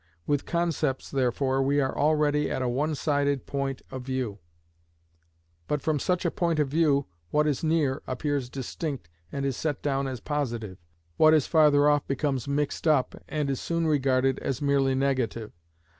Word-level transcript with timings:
With 0.25 0.47
concepts, 0.47 1.11
therefore, 1.11 1.61
we 1.61 1.79
are 1.79 1.95
already 1.95 2.49
at 2.49 2.63
a 2.63 2.67
one 2.67 2.95
sided 2.95 3.45
point 3.45 3.83
of 3.91 4.01
view; 4.01 4.39
but 5.67 5.83
from 5.83 5.99
such 5.99 6.25
a 6.25 6.31
point 6.31 6.57
of 6.57 6.69
view 6.69 7.05
what 7.29 7.45
is 7.45 7.63
near 7.63 8.01
appears 8.07 8.49
distinct 8.49 9.09
and 9.31 9.45
is 9.45 9.55
set 9.55 9.83
down 9.83 10.07
as 10.07 10.19
positive, 10.19 10.79
what 11.17 11.35
is 11.35 11.45
farther 11.45 11.87
off 11.87 12.07
becomes 12.07 12.47
mixed 12.47 12.87
up 12.87 13.13
and 13.29 13.47
is 13.51 13.61
soon 13.61 13.85
regarded 13.85 14.39
as 14.39 14.59
merely 14.59 14.95
negative. 14.95 15.51